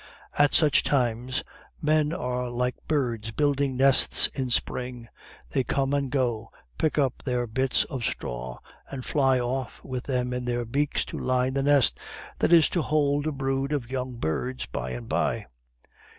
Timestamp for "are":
2.11-2.49